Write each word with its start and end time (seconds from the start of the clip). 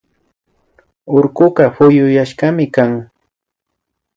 Urkuka 1.17 1.63
puyuyashkami 1.75 2.65
kan 2.75 2.91